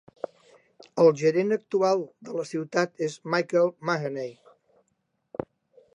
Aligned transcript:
El 1.03 1.09
gerent 1.21 1.53
actual 1.57 2.01
de 2.29 2.35
la 2.39 2.47
ciutat 2.53 3.05
és 3.09 3.19
Michael 3.35 3.73
Mahaney. 3.91 4.35